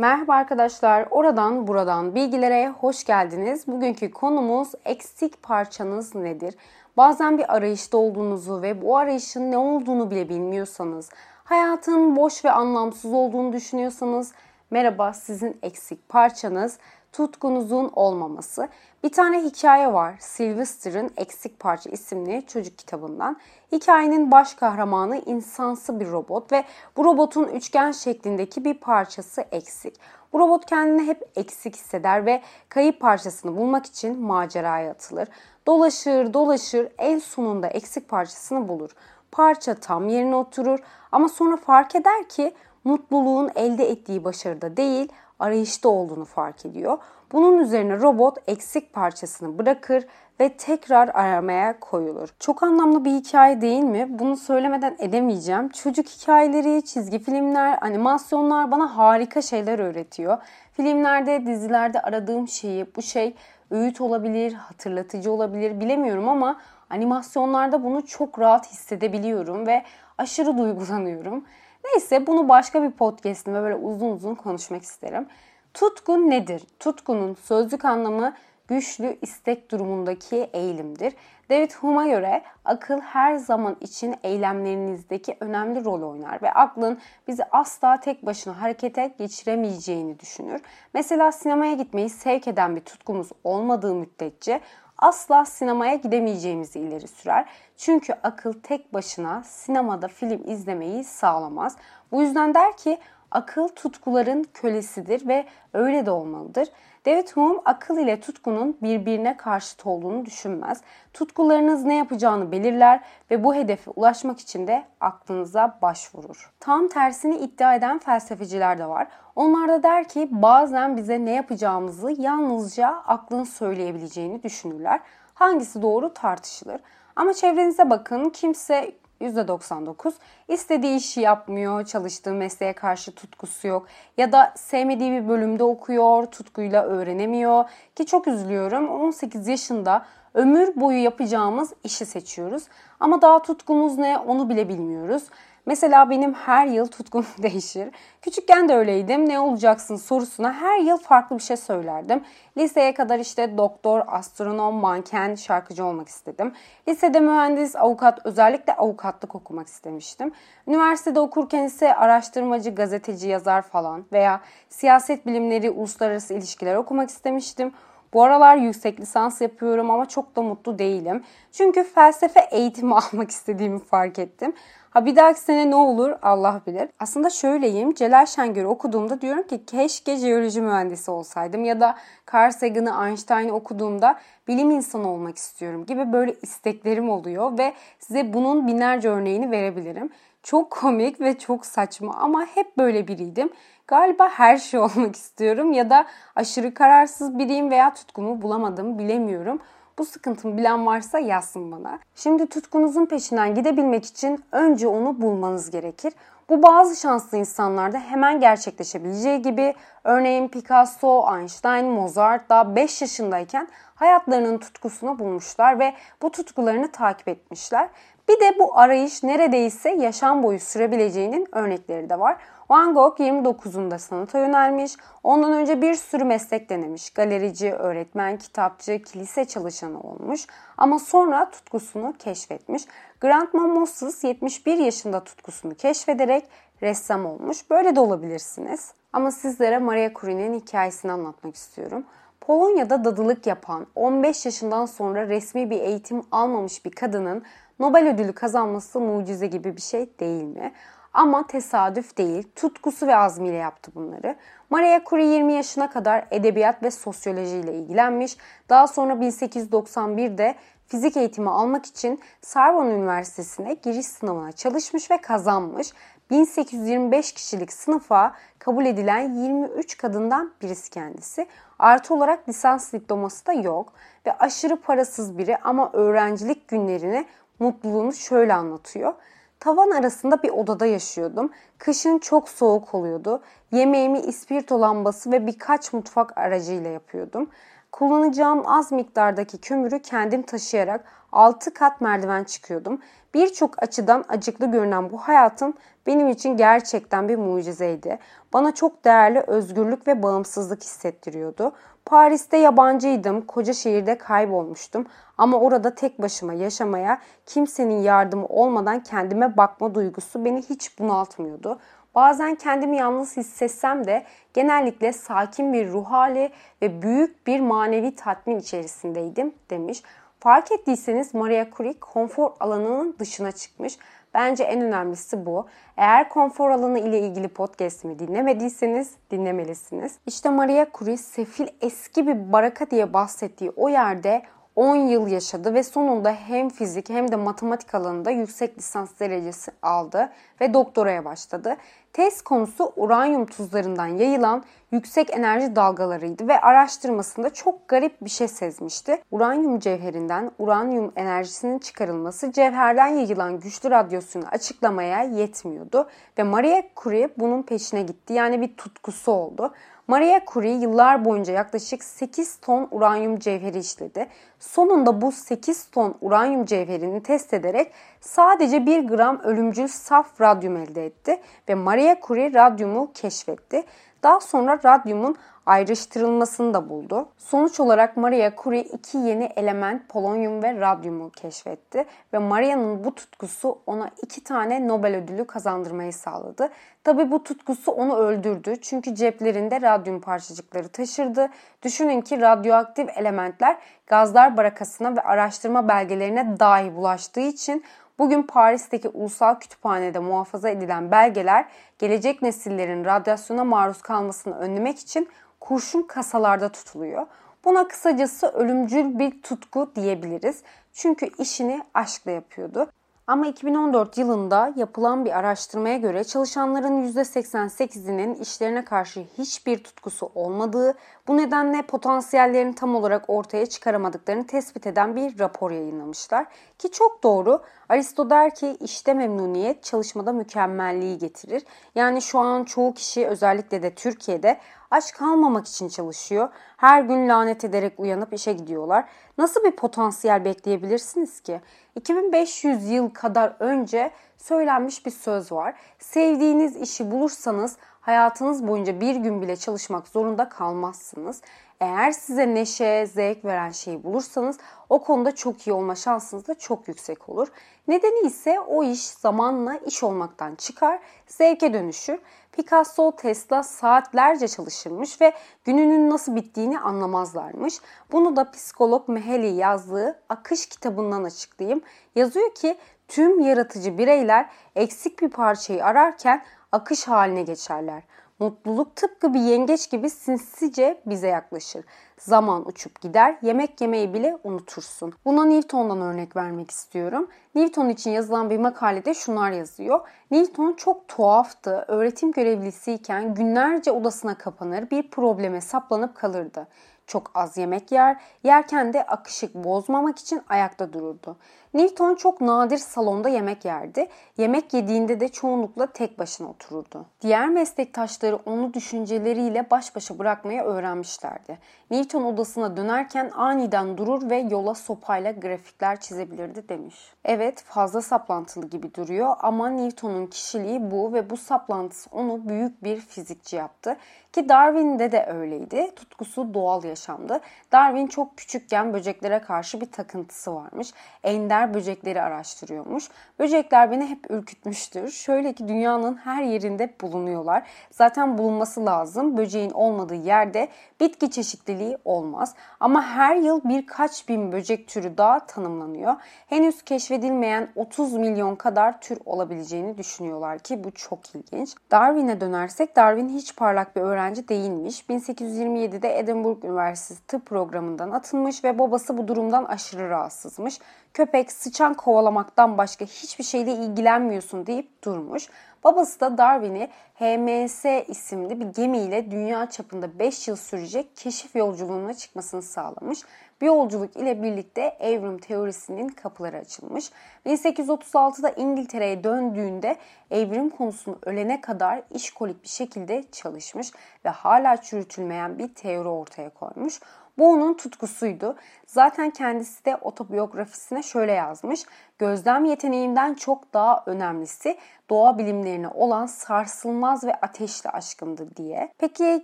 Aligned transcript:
Merhaba 0.00 0.34
arkadaşlar, 0.34 1.08
oradan 1.10 1.66
buradan 1.66 2.14
bilgilere 2.14 2.68
hoş 2.68 3.04
geldiniz. 3.04 3.66
Bugünkü 3.66 4.10
konumuz 4.10 4.72
eksik 4.84 5.42
parçanız 5.42 6.14
nedir? 6.14 6.54
Bazen 6.96 7.38
bir 7.38 7.56
arayışta 7.56 7.98
olduğunuzu 7.98 8.62
ve 8.62 8.82
bu 8.82 8.96
arayışın 8.96 9.50
ne 9.50 9.58
olduğunu 9.58 10.10
bile 10.10 10.28
bilmiyorsanız, 10.28 11.10
hayatın 11.44 12.16
boş 12.16 12.44
ve 12.44 12.50
anlamsız 12.50 13.12
olduğunu 13.12 13.52
düşünüyorsanız, 13.52 14.32
merhaba 14.70 15.12
sizin 15.12 15.58
eksik 15.62 16.08
parçanız 16.08 16.78
tutkunuzun 17.12 17.90
olmaması. 17.94 18.68
Bir 19.04 19.12
tane 19.12 19.44
hikaye 19.44 19.92
var. 19.92 20.14
Sylvester'ın 20.18 21.10
Eksik 21.16 21.60
Parça 21.60 21.90
isimli 21.90 22.46
çocuk 22.46 22.78
kitabından. 22.78 23.36
Hikayenin 23.72 24.30
baş 24.30 24.54
kahramanı 24.54 25.18
insansı 25.18 26.00
bir 26.00 26.10
robot 26.10 26.52
ve 26.52 26.64
bu 26.96 27.04
robotun 27.04 27.44
üçgen 27.44 27.92
şeklindeki 27.92 28.64
bir 28.64 28.74
parçası 28.74 29.44
eksik. 29.52 30.00
Bu 30.32 30.38
robot 30.38 30.66
kendini 30.66 31.06
hep 31.06 31.30
eksik 31.36 31.76
hisseder 31.76 32.26
ve 32.26 32.42
kayıp 32.68 33.00
parçasını 33.00 33.56
bulmak 33.56 33.86
için 33.86 34.20
maceraya 34.22 34.90
atılır. 34.90 35.28
Dolaşır, 35.66 36.34
dolaşır, 36.34 36.88
en 36.98 37.18
sonunda 37.18 37.66
eksik 37.66 38.08
parçasını 38.08 38.68
bulur. 38.68 38.90
Parça 39.32 39.74
tam 39.74 40.08
yerine 40.08 40.36
oturur 40.36 40.78
ama 41.12 41.28
sonra 41.28 41.56
fark 41.56 41.94
eder 41.94 42.28
ki 42.28 42.54
mutluluğun 42.84 43.50
elde 43.54 43.90
ettiği 43.90 44.24
başarıda 44.24 44.76
değil, 44.76 45.08
arayışta 45.38 45.88
olduğunu 45.88 46.24
fark 46.24 46.66
ediyor. 46.66 46.98
Bunun 47.32 47.58
üzerine 47.58 48.00
robot 48.00 48.38
eksik 48.46 48.92
parçasını 48.92 49.58
bırakır 49.58 50.06
ve 50.40 50.56
tekrar 50.56 51.08
aramaya 51.08 51.80
koyulur. 51.80 52.28
Çok 52.38 52.62
anlamlı 52.62 53.04
bir 53.04 53.10
hikaye 53.10 53.60
değil 53.60 53.82
mi? 53.82 54.06
Bunu 54.08 54.36
söylemeden 54.36 54.96
edemeyeceğim. 54.98 55.68
Çocuk 55.68 56.06
hikayeleri, 56.08 56.84
çizgi 56.84 57.18
filmler, 57.18 57.78
animasyonlar 57.80 58.70
bana 58.70 58.96
harika 58.96 59.42
şeyler 59.42 59.78
öğretiyor. 59.78 60.38
Filmlerde, 60.72 61.46
dizilerde 61.46 62.00
aradığım 62.00 62.48
şeyi, 62.48 62.86
bu 62.96 63.02
şey 63.02 63.34
öğüt 63.70 64.00
olabilir, 64.00 64.52
hatırlatıcı 64.52 65.32
olabilir 65.32 65.80
bilemiyorum 65.80 66.28
ama 66.28 66.60
animasyonlarda 66.90 67.84
bunu 67.84 68.06
çok 68.06 68.38
rahat 68.38 68.70
hissedebiliyorum 68.72 69.66
ve 69.66 69.82
aşırı 70.18 70.58
duygulanıyorum. 70.58 71.44
Neyse 71.84 72.26
bunu 72.26 72.48
başka 72.48 72.82
bir 72.82 72.90
podcast'ime 72.90 73.62
böyle 73.62 73.74
uzun 73.74 74.10
uzun 74.10 74.34
konuşmak 74.34 74.82
isterim. 74.82 75.26
Tutku 75.74 76.30
nedir? 76.30 76.62
Tutkunun 76.78 77.34
sözlük 77.34 77.84
anlamı 77.84 78.34
güçlü 78.68 79.18
istek 79.22 79.70
durumundaki 79.70 80.36
eğilimdir. 80.36 81.14
David 81.50 81.72
Hume'a 81.72 82.06
göre 82.06 82.42
akıl 82.64 83.00
her 83.00 83.36
zaman 83.36 83.76
için 83.80 84.14
eylemlerinizdeki 84.22 85.36
önemli 85.40 85.84
rol 85.84 86.02
oynar 86.02 86.42
ve 86.42 86.52
aklın 86.52 86.98
bizi 87.28 87.44
asla 87.44 88.00
tek 88.00 88.26
başına 88.26 88.62
harekete 88.62 89.14
geçiremeyeceğini 89.18 90.20
düşünür. 90.20 90.60
Mesela 90.94 91.32
sinemaya 91.32 91.74
gitmeyi 91.74 92.10
sevk 92.10 92.48
eden 92.48 92.76
bir 92.76 92.80
tutkumuz 92.80 93.28
olmadığı 93.44 93.94
müddetçe 93.94 94.60
asla 95.00 95.44
sinemaya 95.44 95.94
gidemeyeceğimizi 95.94 96.78
ileri 96.78 97.08
sürer. 97.08 97.48
Çünkü 97.76 98.12
akıl 98.22 98.52
tek 98.52 98.94
başına 98.94 99.42
sinemada 99.42 100.08
film 100.08 100.50
izlemeyi 100.50 101.04
sağlamaz. 101.04 101.76
Bu 102.12 102.22
yüzden 102.22 102.54
der 102.54 102.76
ki 102.76 102.98
akıl 103.30 103.68
tutkuların 103.68 104.44
kölesidir 104.54 105.28
ve 105.28 105.46
öyle 105.72 106.06
de 106.06 106.10
olmalıdır. 106.10 106.68
David 107.06 107.28
Hume 107.28 107.60
akıl 107.64 107.98
ile 107.98 108.20
tutkunun 108.20 108.76
birbirine 108.82 109.36
karşıt 109.36 109.86
olduğunu 109.86 110.26
düşünmez. 110.26 110.80
Tutkularınız 111.12 111.84
ne 111.84 111.94
yapacağını 111.94 112.52
belirler 112.52 113.00
ve 113.30 113.44
bu 113.44 113.54
hedefe 113.54 113.90
ulaşmak 113.90 114.40
için 114.40 114.66
de 114.66 114.84
aklınıza 115.00 115.78
başvurur. 115.82 116.52
Tam 116.60 116.88
tersini 116.88 117.36
iddia 117.36 117.74
eden 117.74 117.98
felsefeciler 117.98 118.78
de 118.78 118.86
var. 118.86 119.08
Onlar 119.36 119.68
da 119.68 119.82
der 119.82 120.08
ki 120.08 120.28
bazen 120.30 120.96
bize 120.96 121.24
ne 121.24 121.30
yapacağımızı 121.30 122.12
yalnızca 122.18 122.88
aklın 122.88 123.44
söyleyebileceğini 123.44 124.42
düşünürler. 124.42 125.00
Hangisi 125.34 125.82
doğru 125.82 126.14
tartışılır. 126.14 126.80
Ama 127.16 127.34
çevrenize 127.34 127.90
bakın 127.90 128.30
kimse 128.30 128.92
%99 129.20 130.12
istediği 130.48 130.96
işi 130.96 131.20
yapmıyor, 131.20 131.84
çalıştığı 131.84 132.34
mesleğe 132.34 132.72
karşı 132.72 133.12
tutkusu 133.12 133.68
yok 133.68 133.86
ya 134.16 134.32
da 134.32 134.52
sevmediği 134.56 135.12
bir 135.12 135.28
bölümde 135.28 135.64
okuyor, 135.64 136.26
tutkuyla 136.26 136.84
öğrenemiyor 136.84 137.64
ki 137.96 138.06
çok 138.06 138.28
üzülüyorum. 138.28 138.88
18 138.88 139.48
yaşında 139.48 140.06
ömür 140.34 140.80
boyu 140.80 141.02
yapacağımız 141.02 141.72
işi 141.84 142.06
seçiyoruz 142.06 142.62
ama 143.00 143.22
daha 143.22 143.42
tutkumuz 143.42 143.98
ne 143.98 144.18
onu 144.18 144.48
bile 144.48 144.68
bilmiyoruz. 144.68 145.22
Mesela 145.70 146.10
benim 146.10 146.34
her 146.34 146.66
yıl 146.66 146.86
tutkum 146.86 147.26
değişir. 147.42 147.88
Küçükken 148.22 148.68
de 148.68 148.74
öyleydim. 148.74 149.28
Ne 149.28 149.40
olacaksın 149.40 149.96
sorusuna 149.96 150.52
her 150.52 150.78
yıl 150.78 150.96
farklı 150.96 151.38
bir 151.38 151.42
şey 151.42 151.56
söylerdim. 151.56 152.24
Liseye 152.58 152.94
kadar 152.94 153.18
işte 153.18 153.58
doktor, 153.58 154.02
astronom, 154.06 154.74
manken, 154.74 155.34
şarkıcı 155.34 155.84
olmak 155.84 156.08
istedim. 156.08 156.52
Lisede 156.88 157.20
mühendis, 157.20 157.76
avukat, 157.76 158.26
özellikle 158.26 158.76
avukatlık 158.76 159.34
okumak 159.34 159.66
istemiştim. 159.66 160.32
Üniversitede 160.66 161.20
okurken 161.20 161.64
ise 161.64 161.94
araştırmacı, 161.94 162.74
gazeteci, 162.74 163.28
yazar 163.28 163.62
falan 163.62 164.04
veya 164.12 164.40
siyaset 164.68 165.26
bilimleri, 165.26 165.70
uluslararası 165.70 166.34
ilişkiler 166.34 166.76
okumak 166.76 167.10
istemiştim. 167.10 167.72
Bu 168.12 168.22
aralar 168.22 168.56
yüksek 168.56 169.00
lisans 169.00 169.40
yapıyorum 169.40 169.90
ama 169.90 170.08
çok 170.08 170.36
da 170.36 170.42
mutlu 170.42 170.78
değilim. 170.78 171.24
Çünkü 171.52 171.84
felsefe 171.84 172.40
eğitimi 172.50 172.94
almak 173.12 173.30
istediğimi 173.30 173.78
fark 173.78 174.18
ettim. 174.18 174.54
Ha 174.90 175.06
bir 175.06 175.16
dahaki 175.16 175.40
sene 175.40 175.70
ne 175.70 175.74
olur 175.74 176.10
Allah 176.22 176.60
bilir. 176.66 176.88
Aslında 176.98 177.30
şöyleyim. 177.30 177.94
Celal 177.94 178.26
Şengör'ü 178.26 178.66
okuduğumda 178.66 179.20
diyorum 179.20 179.42
ki 179.42 179.64
keşke 179.66 180.16
jeoloji 180.16 180.60
mühendisi 180.60 181.10
olsaydım 181.10 181.64
ya 181.64 181.80
da 181.80 181.96
Carl 182.34 182.50
Sagan'ı 182.50 183.06
Einstein'ı 183.06 183.52
okuduğumda 183.52 184.18
bilim 184.48 184.70
insanı 184.70 185.08
olmak 185.08 185.36
istiyorum 185.36 185.86
gibi 185.86 186.12
böyle 186.12 186.34
isteklerim 186.42 187.10
oluyor 187.10 187.58
ve 187.58 187.72
size 187.98 188.32
bunun 188.32 188.66
binlerce 188.66 189.08
örneğini 189.08 189.50
verebilirim. 189.50 190.10
Çok 190.42 190.70
komik 190.70 191.20
ve 191.20 191.38
çok 191.38 191.66
saçma 191.66 192.14
ama 192.14 192.46
hep 192.54 192.78
böyle 192.78 193.08
biriydim. 193.08 193.50
Galiba 193.86 194.28
her 194.28 194.56
şey 194.56 194.80
olmak 194.80 195.16
istiyorum 195.16 195.72
ya 195.72 195.90
da 195.90 196.06
aşırı 196.36 196.74
kararsız 196.74 197.38
biriyim 197.38 197.70
veya 197.70 197.94
tutkumu 197.94 198.42
bulamadım 198.42 198.98
bilemiyorum. 198.98 199.60
Bu 200.00 200.04
sıkıntımı 200.04 200.56
bilen 200.56 200.86
varsa 200.86 201.18
yazsın 201.18 201.72
bana. 201.72 201.98
Şimdi 202.14 202.46
tutkunuzun 202.46 203.06
peşinden 203.06 203.54
gidebilmek 203.54 204.06
için 204.06 204.44
önce 204.52 204.88
onu 204.88 205.20
bulmanız 205.22 205.70
gerekir. 205.70 206.12
Bu 206.48 206.62
bazı 206.62 206.96
şanslı 206.96 207.38
insanlarda 207.38 207.98
hemen 207.98 208.40
gerçekleşebileceği 208.40 209.42
gibi 209.42 209.74
örneğin 210.04 210.48
Picasso, 210.48 211.36
Einstein, 211.36 211.84
Mozart 211.84 212.48
daha 212.48 212.76
5 212.76 213.02
yaşındayken 213.02 213.68
hayatlarının 213.94 214.58
tutkusunu 214.58 215.18
bulmuşlar 215.18 215.78
ve 215.78 215.94
bu 216.22 216.30
tutkularını 216.30 216.92
takip 216.92 217.28
etmişler. 217.28 217.88
Bir 218.28 218.40
de 218.40 218.58
bu 218.58 218.78
arayış 218.78 219.22
neredeyse 219.22 219.90
yaşam 219.90 220.42
boyu 220.42 220.60
sürebileceğinin 220.60 221.48
örnekleri 221.52 222.10
de 222.10 222.18
var. 222.18 222.36
Van 222.70 222.94
Gogh 222.94 223.20
29'unda 223.20 223.98
sanata 223.98 224.38
yönelmiş. 224.38 224.96
Ondan 225.24 225.52
önce 225.52 225.82
bir 225.82 225.94
sürü 225.94 226.24
meslek 226.24 226.70
denemiş. 226.70 227.10
Galerici, 227.10 227.72
öğretmen, 227.72 228.38
kitapçı, 228.38 229.02
kilise 229.02 229.44
çalışanı 229.44 230.00
olmuş. 230.00 230.46
Ama 230.76 230.98
sonra 230.98 231.50
tutkusunu 231.50 232.14
keşfetmiş. 232.18 232.82
Grandma 233.20 233.66
Moses 233.66 234.24
71 234.24 234.78
yaşında 234.78 235.24
tutkusunu 235.24 235.74
keşfederek 235.74 236.44
ressam 236.82 237.26
olmuş. 237.26 237.70
Böyle 237.70 237.96
de 237.96 238.00
olabilirsiniz. 238.00 238.92
Ama 239.12 239.30
sizlere 239.30 239.78
Maria 239.78 240.10
Curie'nin 240.14 240.60
hikayesini 240.60 241.12
anlatmak 241.12 241.54
istiyorum. 241.54 242.04
Polonya'da 242.40 243.04
dadılık 243.04 243.46
yapan 243.46 243.86
15 243.94 244.46
yaşından 244.46 244.86
sonra 244.86 245.28
resmi 245.28 245.70
bir 245.70 245.80
eğitim 245.80 246.22
almamış 246.30 246.84
bir 246.84 246.90
kadının 246.90 247.42
Nobel 247.78 248.08
ödülü 248.14 248.32
kazanması 248.32 249.00
mucize 249.00 249.46
gibi 249.46 249.76
bir 249.76 249.82
şey 249.82 250.18
değil 250.18 250.44
mi? 250.44 250.72
Ama 251.12 251.46
tesadüf 251.46 252.18
değil, 252.18 252.48
tutkusu 252.56 253.06
ve 253.06 253.16
azmiyle 253.16 253.56
yaptı 253.56 253.92
bunları. 253.94 254.36
Maria 254.70 255.00
Curie 255.04 255.26
20 255.26 255.52
yaşına 255.52 255.90
kadar 255.90 256.26
edebiyat 256.30 256.82
ve 256.82 256.90
sosyoloji 256.90 257.56
ile 257.56 257.74
ilgilenmiş. 257.74 258.36
Daha 258.68 258.86
sonra 258.86 259.12
1891'de 259.12 260.54
fizik 260.86 261.16
eğitimi 261.16 261.50
almak 261.50 261.86
için 261.86 262.20
Sorbonne 262.42 262.92
Üniversitesi'ne 262.92 263.74
giriş 263.74 264.06
sınavına 264.06 264.52
çalışmış 264.52 265.10
ve 265.10 265.18
kazanmış. 265.20 265.92
1825 266.30 267.32
kişilik 267.32 267.72
sınıfa 267.72 268.34
kabul 268.58 268.86
edilen 268.86 269.34
23 269.34 269.96
kadından 269.96 270.52
birisi 270.62 270.90
kendisi. 270.90 271.46
Artı 271.78 272.14
olarak 272.14 272.48
lisans 272.48 272.92
diploması 272.92 273.46
da 273.46 273.52
yok 273.52 273.92
ve 274.26 274.38
aşırı 274.38 274.76
parasız 274.76 275.38
biri 275.38 275.56
ama 275.56 275.90
öğrencilik 275.92 276.68
günlerini 276.68 277.26
mutluluğunu 277.58 278.12
şöyle 278.12 278.54
anlatıyor. 278.54 279.14
Tavan 279.60 279.90
arasında 279.90 280.42
bir 280.42 280.50
odada 280.50 280.86
yaşıyordum. 280.86 281.50
Kışın 281.78 282.18
çok 282.18 282.48
soğuk 282.48 282.94
oluyordu. 282.94 283.42
Yemeğimi 283.72 284.20
ispirto 284.20 284.80
lambası 284.80 285.32
ve 285.32 285.46
birkaç 285.46 285.92
mutfak 285.92 286.38
aracıyla 286.38 286.90
yapıyordum. 286.90 287.50
Kullanacağım 287.92 288.62
az 288.66 288.92
miktardaki 288.92 289.58
kömürü 289.58 290.02
kendim 290.02 290.42
taşıyarak 290.42 291.04
6 291.32 291.74
kat 291.74 292.00
merdiven 292.00 292.44
çıkıyordum. 292.44 293.00
Birçok 293.34 293.82
açıdan 293.82 294.24
acıklı 294.28 294.66
görünen 294.66 295.10
bu 295.10 295.18
hayatım 295.18 295.74
benim 296.06 296.28
için 296.28 296.56
gerçekten 296.56 297.28
bir 297.28 297.36
mucizeydi. 297.36 298.18
Bana 298.52 298.74
çok 298.74 299.04
değerli 299.04 299.40
özgürlük 299.40 300.06
ve 300.06 300.22
bağımsızlık 300.22 300.82
hissettiriyordu. 300.82 301.72
Paris'te 302.06 302.56
yabancıydım, 302.56 303.40
koca 303.40 303.72
şehirde 303.72 304.18
kaybolmuştum 304.18 305.06
ama 305.38 305.60
orada 305.60 305.94
tek 305.94 306.22
başıma 306.22 306.54
yaşamaya, 306.54 307.18
kimsenin 307.46 308.00
yardımı 308.02 308.46
olmadan 308.46 309.02
kendime 309.02 309.56
bakma 309.56 309.94
duygusu 309.94 310.44
beni 310.44 310.62
hiç 310.62 310.98
bunaltmıyordu. 310.98 311.78
Bazen 312.14 312.54
kendimi 312.54 312.96
yalnız 312.96 313.36
hissetsem 313.36 314.06
de 314.06 314.24
genellikle 314.54 315.12
sakin 315.12 315.72
bir 315.72 315.88
ruh 315.88 316.04
hali 316.04 316.50
ve 316.82 317.02
büyük 317.02 317.46
bir 317.46 317.60
manevi 317.60 318.14
tatmin 318.14 318.58
içerisindeydim 318.58 319.54
demiş. 319.70 320.02
Fark 320.40 320.72
ettiyseniz 320.72 321.34
Maria 321.34 321.66
Curie 321.76 322.00
konfor 322.00 322.52
alanının 322.60 323.16
dışına 323.18 323.52
çıkmış. 323.52 323.98
Bence 324.34 324.64
en 324.64 324.80
önemlisi 324.80 325.46
bu. 325.46 325.66
Eğer 325.96 326.28
konfor 326.28 326.70
alanı 326.70 326.98
ile 326.98 327.18
ilgili 327.18 327.48
podcast'imi 327.48 328.18
dinlemediyseniz 328.18 329.14
dinlemelisiniz. 329.30 330.18
İşte 330.26 330.50
Maria 330.50 330.86
Curie 330.98 331.16
sefil 331.16 331.66
eski 331.80 332.26
bir 332.26 332.52
baraka 332.52 332.90
diye 332.90 333.12
bahsettiği 333.12 333.72
o 333.76 333.88
yerde 333.88 334.42
10 334.76 334.96
yıl 334.96 335.26
yaşadı 335.26 335.74
ve 335.74 335.82
sonunda 335.82 336.32
hem 336.32 336.68
fizik 336.68 337.08
hem 337.08 337.32
de 337.32 337.36
matematik 337.36 337.94
alanında 337.94 338.30
yüksek 338.30 338.78
lisans 338.78 339.10
derecesi 339.20 339.70
aldı 339.82 340.30
ve 340.60 340.74
doktoraya 340.74 341.24
başladı. 341.24 341.76
Tez 342.12 342.42
konusu 342.42 342.92
uranyum 342.96 343.46
tuzlarından 343.46 344.06
yayılan 344.06 344.64
yüksek 344.92 345.30
enerji 345.30 345.76
dalgalarıydı 345.76 346.48
ve 346.48 346.60
araştırmasında 346.60 347.50
çok 347.50 347.88
garip 347.88 348.20
bir 348.20 348.30
şey 348.30 348.48
sezmişti. 348.48 349.22
Uranyum 349.30 349.78
cevherinden 349.78 350.50
uranyum 350.58 351.12
enerjisinin 351.16 351.78
çıkarılması 351.78 352.52
cevherden 352.52 353.06
yayılan 353.06 353.60
güçlü 353.60 353.90
radyasyonu 353.90 354.44
açıklamaya 354.50 355.22
yetmiyordu 355.22 356.08
ve 356.38 356.42
Maria 356.42 356.82
Curie 356.96 357.28
bunun 357.38 357.62
peşine 357.62 358.02
gitti. 358.02 358.32
Yani 358.32 358.60
bir 358.60 358.76
tutkusu 358.76 359.32
oldu. 359.32 359.72
Maria 360.10 360.40
Curie 360.46 360.72
yıllar 360.72 361.24
boyunca 361.24 361.52
yaklaşık 361.52 362.04
8 362.04 362.56
ton 362.56 362.88
uranyum 362.90 363.38
cevheri 363.38 363.78
işledi. 363.78 364.26
Sonunda 364.58 365.20
bu 365.20 365.32
8 365.32 365.90
ton 365.90 366.14
uranyum 366.20 366.64
cevherini 366.64 367.22
test 367.22 367.54
ederek 367.54 367.92
sadece 368.20 368.86
1 368.86 369.08
gram 369.08 369.40
ölümcül 369.42 369.88
saf 369.88 370.40
radyum 370.40 370.76
elde 370.76 371.06
etti 371.06 371.40
ve 371.68 371.74
Maria 371.74 372.16
Curie 372.26 372.54
radyumu 372.54 373.12
keşfetti. 373.12 373.84
Daha 374.22 374.40
sonra 374.40 374.80
radyumun 374.84 375.36
ayrıştırılmasını 375.66 376.74
da 376.74 376.88
buldu. 376.88 377.28
Sonuç 377.38 377.80
olarak 377.80 378.16
Maria 378.16 378.52
Curie 378.62 378.82
iki 378.82 379.18
yeni 379.18 379.44
element 379.44 380.08
polonyum 380.08 380.62
ve 380.62 380.80
radyumu 380.80 381.30
keşfetti 381.30 382.04
ve 382.32 382.38
Maria'nın 382.38 383.04
bu 383.04 383.14
tutkusu 383.14 383.78
ona 383.86 384.10
iki 384.22 384.44
tane 384.44 384.88
Nobel 384.88 385.16
ödülü 385.16 385.46
kazandırmayı 385.46 386.12
sağladı. 386.12 386.68
Tabi 387.04 387.30
bu 387.30 387.42
tutkusu 387.42 387.92
onu 387.92 388.16
öldürdü 388.16 388.76
çünkü 388.80 389.14
ceplerinde 389.14 389.80
radyum 389.80 390.20
parçacıkları 390.20 390.88
taşırdı. 390.88 391.48
Düşünün 391.82 392.20
ki 392.20 392.40
radyoaktif 392.40 393.18
elementler 393.18 393.76
gazlar 394.06 394.56
barakasına 394.56 395.16
ve 395.16 395.20
araştırma 395.20 395.88
belgelerine 395.88 396.60
dahi 396.60 396.96
bulaştığı 396.96 397.40
için 397.40 397.84
Bugün 398.20 398.42
Paris'teki 398.42 399.08
Ulusal 399.08 399.60
Kütüphane'de 399.60 400.18
muhafaza 400.18 400.68
edilen 400.68 401.10
belgeler 401.10 401.68
gelecek 401.98 402.42
nesillerin 402.42 403.04
radyasyona 403.04 403.64
maruz 403.64 404.02
kalmasını 404.02 404.58
önlemek 404.58 404.98
için 404.98 405.28
kurşun 405.60 406.02
kasalarda 406.02 406.68
tutuluyor. 406.68 407.26
Buna 407.64 407.88
kısacası 407.88 408.46
ölümcül 408.46 409.18
bir 409.18 409.42
tutku 409.42 409.92
diyebiliriz. 409.96 410.62
Çünkü 410.92 411.30
işini 411.38 411.82
aşkla 411.94 412.30
yapıyordu. 412.30 412.90
Ama 413.30 413.46
2014 413.46 414.18
yılında 414.18 414.72
yapılan 414.76 415.24
bir 415.24 415.38
araştırmaya 415.38 415.96
göre 415.96 416.24
çalışanların 416.24 417.12
%88'inin 417.12 418.34
işlerine 418.34 418.84
karşı 418.84 419.20
hiçbir 419.38 419.84
tutkusu 419.84 420.30
olmadığı, 420.34 420.94
bu 421.28 421.36
nedenle 421.36 421.82
potansiyellerini 421.82 422.74
tam 422.74 422.94
olarak 422.94 423.24
ortaya 423.30 423.66
çıkaramadıklarını 423.66 424.46
tespit 424.46 424.86
eden 424.86 425.16
bir 425.16 425.38
rapor 425.38 425.70
yayınlamışlar. 425.70 426.46
Ki 426.78 426.90
çok 426.90 427.22
doğru. 427.22 427.62
Aristo 427.88 428.30
der 428.30 428.54
ki 428.54 428.76
işte 428.80 429.14
memnuniyet 429.14 429.82
çalışmada 429.82 430.32
mükemmelliği 430.32 431.18
getirir. 431.18 431.62
Yani 431.94 432.22
şu 432.22 432.38
an 432.38 432.64
çoğu 432.64 432.94
kişi 432.94 433.26
özellikle 433.26 433.82
de 433.82 433.94
Türkiye'de 433.94 434.60
aç 434.90 435.12
kalmamak 435.12 435.66
için 435.66 435.88
çalışıyor. 435.88 436.48
Her 436.76 437.02
gün 437.02 437.28
lanet 437.28 437.64
ederek 437.64 438.00
uyanıp 438.00 438.32
işe 438.32 438.52
gidiyorlar. 438.52 439.04
Nasıl 439.38 439.64
bir 439.64 439.70
potansiyel 439.70 440.44
bekleyebilirsiniz 440.44 441.40
ki? 441.40 441.60
2500 441.96 442.90
yıl 442.90 443.10
kadar 443.10 443.56
önce 443.58 444.10
söylenmiş 444.36 445.06
bir 445.06 445.10
söz 445.10 445.52
var. 445.52 445.74
Sevdiğiniz 445.98 446.76
işi 446.76 447.10
bulursanız 447.10 447.76
hayatınız 448.00 448.68
boyunca 448.68 449.00
bir 449.00 449.16
gün 449.16 449.42
bile 449.42 449.56
çalışmak 449.56 450.08
zorunda 450.08 450.48
kalmazsınız. 450.48 451.42
Eğer 451.80 452.12
size 452.12 452.54
neşe, 452.54 453.06
zevk 453.06 453.44
veren 453.44 453.70
şeyi 453.70 454.04
bulursanız 454.04 454.58
o 454.88 455.02
konuda 455.02 455.34
çok 455.34 455.66
iyi 455.66 455.72
olma 455.72 455.94
şansınız 455.94 456.48
da 456.48 456.54
çok 456.54 456.88
yüksek 456.88 457.28
olur. 457.28 457.48
Nedeni 457.88 458.26
ise 458.26 458.60
o 458.60 458.84
iş 458.84 459.06
zamanla 459.06 459.76
iş 459.76 460.02
olmaktan 460.02 460.54
çıkar, 460.54 461.00
zevke 461.26 461.72
dönüşür. 461.72 462.18
Picasso, 462.52 463.16
Tesla 463.16 463.62
saatlerce 463.62 464.48
çalışırmış 464.48 465.20
ve 465.20 465.32
gününün 465.64 466.10
nasıl 466.10 466.36
bittiğini 466.36 466.78
anlamazlarmış. 466.78 467.80
Bunu 468.12 468.36
da 468.36 468.50
psikolog 468.50 469.08
Meheli 469.08 469.46
yazdığı 469.46 470.22
Akış 470.28 470.66
kitabından 470.66 471.24
açıklayayım. 471.24 471.82
Yazıyor 472.14 472.54
ki 472.54 472.78
tüm 473.08 473.40
yaratıcı 473.40 473.98
bireyler 473.98 474.50
eksik 474.76 475.22
bir 475.22 475.30
parçayı 475.30 475.84
ararken 475.84 476.44
akış 476.72 477.08
haline 477.08 477.42
geçerler. 477.42 478.02
Mutluluk 478.40 478.96
tıpkı 478.96 479.34
bir 479.34 479.40
yengeç 479.40 479.90
gibi 479.90 480.10
sinsice 480.10 481.00
bize 481.06 481.28
yaklaşır. 481.28 481.84
Zaman 482.18 482.68
uçup 482.68 483.00
gider, 483.00 483.38
yemek 483.42 483.80
yemeyi 483.80 484.14
bile 484.14 484.38
unutursun. 484.44 485.12
Buna 485.24 485.44
Newton'dan 485.44 486.00
örnek 486.00 486.36
vermek 486.36 486.70
istiyorum. 486.70 487.28
Newton 487.54 487.88
için 487.88 488.10
yazılan 488.10 488.50
bir 488.50 488.58
makalede 488.58 489.14
şunlar 489.14 489.50
yazıyor. 489.50 490.00
Newton 490.30 490.72
çok 490.72 491.08
tuhaftı. 491.08 491.84
Öğretim 491.88 492.32
görevlisiyken 492.32 493.34
günlerce 493.34 493.92
odasına 493.92 494.38
kapanır, 494.38 494.90
bir 494.90 495.10
probleme 495.10 495.60
saplanıp 495.60 496.14
kalırdı. 496.14 496.68
Çok 497.06 497.30
az 497.34 497.56
yemek 497.56 497.92
yer, 497.92 498.20
yerken 498.44 498.92
de 498.92 499.06
akışık 499.06 499.54
bozmamak 499.54 500.18
için 500.18 500.42
ayakta 500.48 500.92
dururdu. 500.92 501.36
Newton 501.74 502.14
çok 502.14 502.40
nadir 502.40 502.78
salonda 502.78 503.28
yemek 503.28 503.64
yerdi. 503.64 504.08
Yemek 504.36 504.74
yediğinde 504.74 505.20
de 505.20 505.28
çoğunlukla 505.28 505.86
tek 505.86 506.18
başına 506.18 506.48
otururdu. 506.50 507.06
Diğer 507.20 507.48
meslektaşları 507.48 508.36
onu 508.36 508.74
düşünceleriyle 508.74 509.70
baş 509.70 509.96
başa 509.96 510.18
bırakmaya 510.18 510.64
öğrenmişlerdi. 510.64 511.58
Newton 511.90 512.24
odasına 512.24 512.76
dönerken 512.76 513.30
aniden 513.34 513.96
durur 513.98 514.30
ve 514.30 514.36
yola 514.36 514.74
sopayla 514.74 515.30
grafikler 515.30 516.00
çizebilirdi 516.00 516.68
demiş. 516.68 516.96
Evet 517.24 517.62
fazla 517.62 518.02
saplantılı 518.02 518.66
gibi 518.66 518.94
duruyor 518.94 519.34
ama 519.40 519.68
Newton'un 519.68 520.26
kişiliği 520.26 520.90
bu 520.90 521.12
ve 521.12 521.30
bu 521.30 521.36
saplantısı 521.36 522.10
onu 522.12 522.48
büyük 522.48 522.84
bir 522.84 523.00
fizikçi 523.00 523.56
yaptı. 523.56 523.96
Ki 524.32 524.48
Darwin'de 524.48 525.12
de 525.12 525.26
öyleydi. 525.26 525.94
Tutkusu 525.96 526.54
doğal 526.54 526.84
yaşamdı. 526.84 527.40
Darwin 527.72 528.06
çok 528.06 528.36
küçükken 528.36 528.92
böceklere 528.92 529.38
karşı 529.38 529.80
bir 529.80 529.92
takıntısı 529.92 530.54
varmış. 530.54 530.92
Ender 531.24 531.59
böcekleri 531.74 532.22
araştırıyormuş. 532.22 533.08
Böcekler 533.38 533.90
beni 533.90 534.06
hep 534.06 534.30
ürkütmüştür. 534.30 535.10
Şöyle 535.10 535.52
ki 535.52 535.68
dünyanın 535.68 536.16
her 536.16 536.42
yerinde 536.42 536.94
bulunuyorlar. 537.00 537.62
Zaten 537.90 538.38
bulunması 538.38 538.86
lazım. 538.86 539.36
Böceğin 539.36 539.70
olmadığı 539.70 540.14
yerde 540.14 540.68
bitki 541.00 541.30
çeşitliliği 541.30 541.98
olmaz. 542.04 542.54
Ama 542.80 543.02
her 543.02 543.36
yıl 543.36 543.60
birkaç 543.64 544.28
bin 544.28 544.52
böcek 544.52 544.88
türü 544.88 545.18
daha 545.18 545.46
tanımlanıyor. 545.46 546.14
Henüz 546.46 546.82
keşfedilmeyen 546.82 547.68
30 547.74 548.12
milyon 548.12 548.56
kadar 548.56 549.00
tür 549.00 549.18
olabileceğini 549.24 549.98
düşünüyorlar 549.98 550.58
ki 550.58 550.84
bu 550.84 550.90
çok 550.90 551.34
ilginç. 551.34 551.74
Darwin'e 551.90 552.40
dönersek 552.40 552.96
Darwin 552.96 553.28
hiç 553.28 553.56
parlak 553.56 553.96
bir 553.96 554.00
öğrenci 554.00 554.48
değilmiş. 554.48 555.02
1827'de 555.08 556.18
Edinburgh 556.18 556.64
Üniversitesi 556.64 557.26
tıp 557.26 557.46
programından 557.46 558.10
atılmış 558.10 558.64
ve 558.64 558.78
babası 558.78 559.18
bu 559.18 559.28
durumdan 559.28 559.64
aşırı 559.64 560.10
rahatsızmış. 560.10 560.78
Köpek 561.14 561.49
sıçan 561.52 561.94
kovalamaktan 561.94 562.78
başka 562.78 563.04
hiçbir 563.04 563.44
şeyle 563.44 563.72
ilgilenmiyorsun 563.72 564.66
deyip 564.66 565.04
durmuş. 565.04 565.48
Babası 565.84 566.20
da 566.20 566.38
Darwin'i 566.38 566.88
HMS 567.14 567.84
isimli 568.08 568.60
bir 568.60 568.66
gemiyle 568.66 569.30
dünya 569.30 569.70
çapında 569.70 570.18
5 570.18 570.48
yıl 570.48 570.56
sürecek 570.56 571.16
keşif 571.16 571.56
yolculuğuna 571.56 572.14
çıkmasını 572.14 572.62
sağlamış. 572.62 573.22
Bu 573.60 573.64
yolculuk 573.64 574.16
ile 574.16 574.42
birlikte 574.42 574.96
evrim 575.00 575.38
teorisinin 575.38 576.08
kapıları 576.08 576.56
açılmış. 576.56 577.10
1836'da 577.46 578.50
İngiltere'ye 578.50 579.24
döndüğünde 579.24 579.96
evrim 580.30 580.70
konusunu 580.70 581.18
ölene 581.22 581.60
kadar 581.60 582.02
işkolik 582.10 582.62
bir 582.62 582.68
şekilde 582.68 583.24
çalışmış 583.32 583.92
ve 584.24 584.28
hala 584.28 584.76
çürütülmeyen 584.76 585.58
bir 585.58 585.74
teori 585.74 586.08
ortaya 586.08 586.50
koymuş. 586.50 587.00
Bu 587.38 587.52
onun 587.52 587.74
tutkusuydu. 587.74 588.56
Zaten 588.86 589.30
kendisi 589.30 589.84
de 589.84 589.96
otobiyografisine 589.96 591.02
şöyle 591.02 591.32
yazmış. 591.32 591.84
Gözlem 592.18 592.64
yeteneğimden 592.64 593.34
çok 593.34 593.74
daha 593.74 594.02
önemlisi 594.06 594.78
doğa 595.10 595.38
bilimlerine 595.38 595.88
olan 595.88 596.26
sarsılmaz 596.26 597.24
ve 597.24 597.34
ateşli 597.34 597.90
aşkımdı 597.90 598.56
diye. 598.56 598.92
Peki 598.98 599.40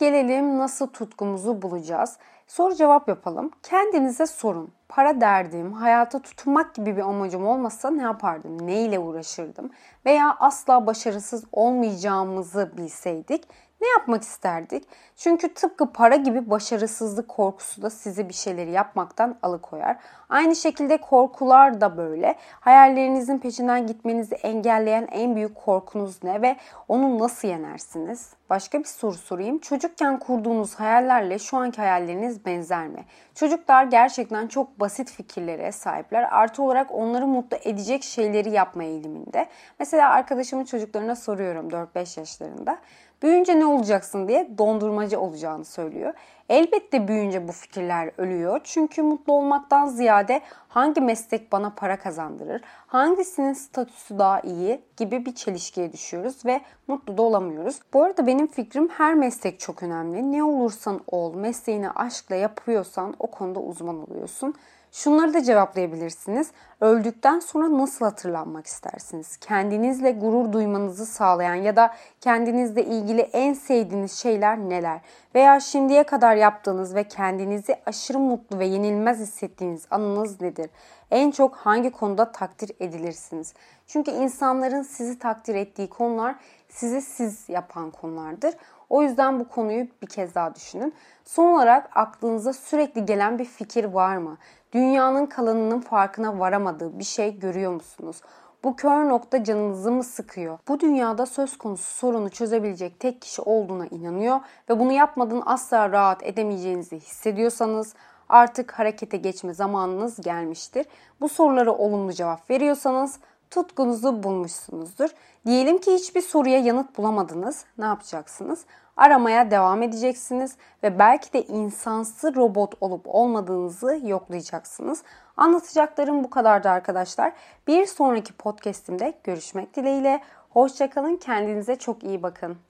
gelelim 0.00 0.58
nasıl 0.58 0.86
tutkumuzu 0.86 1.62
bulacağız? 1.62 2.18
Soru 2.46 2.74
cevap 2.74 3.08
yapalım. 3.08 3.50
Kendinize 3.62 4.26
sorun. 4.26 4.72
Para 4.88 5.20
derdim, 5.20 5.72
hayata 5.72 6.18
tutunmak 6.18 6.74
gibi 6.74 6.96
bir 6.96 7.02
amacım 7.02 7.46
olmasa 7.46 7.90
ne 7.90 8.02
yapardım? 8.02 8.66
Ne 8.66 8.82
ile 8.82 8.98
uğraşırdım? 8.98 9.70
Veya 10.06 10.36
asla 10.40 10.86
başarısız 10.86 11.44
olmayacağımızı 11.52 12.72
bilseydik 12.76 13.48
ne 13.80 13.88
yapmak 13.88 14.22
isterdik? 14.22 14.84
Çünkü 15.16 15.54
tıpkı 15.54 15.92
para 15.92 16.16
gibi 16.16 16.50
başarısızlık 16.50 17.28
korkusu 17.28 17.82
da 17.82 17.90
sizi 17.90 18.28
bir 18.28 18.34
şeyleri 18.34 18.70
yapmaktan 18.70 19.38
alıkoyar. 19.42 19.96
Aynı 20.28 20.56
şekilde 20.56 20.96
korkular 20.96 21.80
da 21.80 21.96
böyle. 21.96 22.34
Hayallerinizin 22.60 23.38
peşinden 23.38 23.86
gitmenizi 23.86 24.34
engelleyen 24.34 25.08
en 25.10 25.36
büyük 25.36 25.54
korkunuz 25.54 26.24
ne 26.24 26.42
ve 26.42 26.56
onu 26.88 27.18
nasıl 27.18 27.48
yenersiniz? 27.48 28.30
Başka 28.50 28.78
bir 28.78 28.84
soru 28.84 29.14
sorayım. 29.14 29.58
Çocukken 29.58 30.18
kurduğunuz 30.18 30.74
hayallerle 30.74 31.38
şu 31.38 31.56
anki 31.56 31.76
hayalleriniz 31.78 32.46
benzer 32.46 32.88
mi? 32.88 33.04
Çocuklar 33.34 33.84
gerçekten 33.84 34.46
çok 34.46 34.80
basit 34.80 35.10
fikirlere 35.10 35.72
sahipler. 35.72 36.22
Artı 36.30 36.62
olarak 36.62 36.94
onları 36.94 37.26
mutlu 37.26 37.56
edecek 37.64 38.02
şeyleri 38.02 38.50
yapma 38.50 38.84
eğiliminde. 38.84 39.46
Mesela 39.78 40.10
arkadaşımın 40.10 40.64
çocuklarına 40.64 41.16
soruyorum 41.16 41.68
4-5 41.68 42.20
yaşlarında. 42.20 42.78
Büyüyünce 43.22 43.58
ne 43.58 43.66
olacaksın 43.66 44.28
diye 44.28 44.58
dondurmacı 44.58 45.20
olacağını 45.20 45.64
söylüyor. 45.64 46.14
Elbette 46.48 47.08
büyüyünce 47.08 47.48
bu 47.48 47.52
fikirler 47.52 48.10
ölüyor. 48.18 48.60
Çünkü 48.64 49.02
mutlu 49.02 49.32
olmaktan 49.32 49.86
ziyade 49.86 50.40
hangi 50.68 51.00
meslek 51.00 51.52
bana 51.52 51.70
para 51.70 51.98
kazandırır, 51.98 52.62
hangisinin 52.86 53.52
statüsü 53.52 54.18
daha 54.18 54.40
iyi 54.40 54.80
gibi 54.96 55.26
bir 55.26 55.34
çelişkiye 55.34 55.92
düşüyoruz 55.92 56.46
ve 56.46 56.60
mutlu 56.88 57.18
da 57.18 57.22
olamıyoruz. 57.22 57.80
Bu 57.92 58.02
arada 58.02 58.26
benim 58.26 58.46
fikrim 58.46 58.88
her 58.88 59.14
meslek 59.14 59.60
çok 59.60 59.82
önemli. 59.82 60.32
Ne 60.32 60.44
olursan 60.44 61.00
ol, 61.06 61.34
mesleğini 61.34 61.90
aşkla 61.90 62.34
yapıyorsan 62.34 63.14
o 63.18 63.26
konuda 63.26 63.60
uzman 63.60 64.10
oluyorsun. 64.10 64.54
Şunları 64.92 65.34
da 65.34 65.42
cevaplayabilirsiniz. 65.42 66.50
Öldükten 66.80 67.40
sonra 67.40 67.78
nasıl 67.78 68.04
hatırlanmak 68.04 68.66
istersiniz? 68.66 69.36
Kendinizle 69.36 70.10
gurur 70.10 70.52
duymanızı 70.52 71.06
sağlayan 71.06 71.54
ya 71.54 71.76
da 71.76 71.94
kendinizle 72.20 72.84
ilgili 72.84 73.20
en 73.20 73.52
sevdiğiniz 73.52 74.12
şeyler 74.12 74.58
neler? 74.58 75.00
Veya 75.36 75.60
şimdiye 75.60 76.02
kadar 76.02 76.36
yaptığınız 76.36 76.94
ve 76.94 77.04
kendinizi 77.04 77.76
aşırı 77.86 78.18
mutlu 78.18 78.58
ve 78.58 78.66
yenilmez 78.66 79.18
hissettiğiniz 79.18 79.86
anınız 79.90 80.40
nedir? 80.40 80.70
En 81.10 81.30
çok 81.30 81.56
hangi 81.56 81.90
konuda 81.90 82.32
takdir 82.32 82.70
edilirsiniz? 82.80 83.54
Çünkü 83.86 84.10
insanların 84.10 84.82
sizi 84.82 85.18
takdir 85.18 85.54
ettiği 85.54 85.88
konular 85.88 86.34
sizi 86.68 87.02
siz 87.02 87.48
yapan 87.48 87.90
konulardır. 87.90 88.54
O 88.90 89.02
yüzden 89.02 89.40
bu 89.40 89.48
konuyu 89.48 89.86
bir 90.02 90.06
kez 90.06 90.34
daha 90.34 90.54
düşünün. 90.54 90.94
Son 91.24 91.54
olarak 91.54 91.90
aklınıza 91.94 92.52
sürekli 92.52 93.04
gelen 93.04 93.38
bir 93.38 93.44
fikir 93.44 93.84
var 93.84 94.16
mı? 94.16 94.38
Dünyanın 94.72 95.26
kalanının 95.26 95.80
farkına 95.80 96.38
varamadığı 96.38 96.98
bir 96.98 97.04
şey 97.04 97.38
görüyor 97.38 97.72
musunuz? 97.72 98.20
Bu 98.66 98.76
kör 98.76 99.08
nokta 99.08 99.44
canınızı 99.44 99.92
mı 99.92 100.04
sıkıyor? 100.04 100.58
Bu 100.68 100.80
dünyada 100.80 101.26
söz 101.26 101.58
konusu 101.58 101.96
sorunu 101.96 102.30
çözebilecek 102.30 103.00
tek 103.00 103.22
kişi 103.22 103.42
olduğuna 103.42 103.86
inanıyor 103.86 104.40
ve 104.70 104.78
bunu 104.78 104.92
yapmadan 104.92 105.42
asla 105.46 105.92
rahat 105.92 106.22
edemeyeceğinizi 106.22 106.96
hissediyorsanız 106.96 107.94
artık 108.28 108.72
harekete 108.72 109.16
geçme 109.16 109.54
zamanınız 109.54 110.20
gelmiştir. 110.20 110.86
Bu 111.20 111.28
sorulara 111.28 111.72
olumlu 111.72 112.12
cevap 112.12 112.50
veriyorsanız 112.50 113.18
tutkunuzu 113.50 114.22
bulmuşsunuzdur. 114.22 115.10
Diyelim 115.46 115.78
ki 115.78 115.94
hiçbir 115.94 116.22
soruya 116.22 116.58
yanıt 116.58 116.98
bulamadınız. 116.98 117.64
Ne 117.78 117.84
yapacaksınız? 117.84 118.64
Aramaya 118.96 119.50
devam 119.50 119.82
edeceksiniz 119.82 120.56
ve 120.82 120.98
belki 120.98 121.32
de 121.32 121.42
insansı 121.42 122.34
robot 122.34 122.74
olup 122.80 123.02
olmadığınızı 123.04 124.00
yoklayacaksınız. 124.04 125.02
Anlatacaklarım 125.36 126.24
bu 126.24 126.30
kadardı 126.30 126.68
arkadaşlar. 126.68 127.32
Bir 127.66 127.86
sonraki 127.86 128.32
podcast'imde 128.32 129.18
görüşmek 129.24 129.76
dileğiyle. 129.76 130.22
Hoşçakalın, 130.50 131.16
kendinize 131.16 131.76
çok 131.76 132.04
iyi 132.04 132.22
bakın. 132.22 132.65